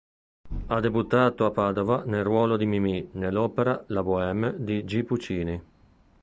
[0.65, 5.03] Ha Debuttato a Padova nel ruolo di Mimì nell'opera La Boheme di G.
[5.03, 5.63] Puccini.